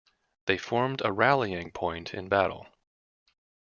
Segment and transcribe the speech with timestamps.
[0.47, 2.65] They formed a rallying point in battle.